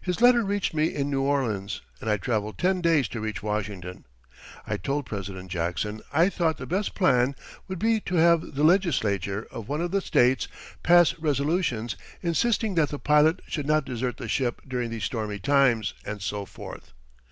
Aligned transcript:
His 0.00 0.20
letter 0.20 0.44
reached 0.44 0.74
me 0.74 0.94
in 0.94 1.10
New 1.10 1.22
Orleans 1.22 1.80
and 2.00 2.08
I 2.08 2.18
traveled 2.18 2.56
ten 2.56 2.80
days 2.80 3.08
to 3.08 3.20
reach 3.20 3.42
Washington. 3.42 4.04
I 4.64 4.76
told 4.76 5.06
President 5.06 5.50
Jackson 5.50 6.02
I 6.12 6.28
thought 6.28 6.58
the 6.58 6.68
best 6.68 6.94
plan 6.94 7.34
would 7.66 7.80
be 7.80 7.98
to 8.02 8.14
have 8.14 8.54
the 8.54 8.62
Legislature 8.62 9.48
of 9.50 9.68
one 9.68 9.80
of 9.80 9.90
the 9.90 10.00
States 10.00 10.46
pass 10.84 11.18
resolutions 11.18 11.96
insisting 12.22 12.76
that 12.76 12.90
the 12.90 13.00
pilot 13.00 13.40
should 13.48 13.66
not 13.66 13.84
desert 13.84 14.18
the 14.18 14.28
ship 14.28 14.62
during 14.68 14.90
these 14.90 15.02
stormy 15.02 15.40
times, 15.40 15.94
and 16.04 16.22
so 16.22 16.44
forth. 16.46 16.92